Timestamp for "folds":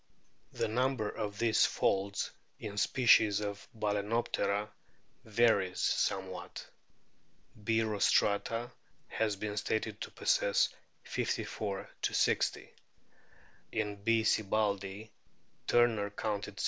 1.67-2.31